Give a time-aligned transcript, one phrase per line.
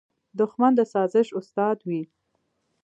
[0.39, 2.01] دښمن د سازش استاد وي